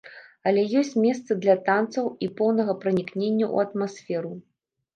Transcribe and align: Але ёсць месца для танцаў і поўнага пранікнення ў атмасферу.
Але 0.51 0.61
ёсць 0.79 0.93
месца 1.03 1.37
для 1.43 1.55
танцаў 1.67 2.09
і 2.29 2.31
поўнага 2.41 2.77
пранікнення 2.81 3.45
ў 3.53 3.69
атмасферу. 3.69 4.35